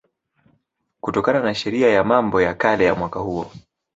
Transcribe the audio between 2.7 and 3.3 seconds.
ya mwaka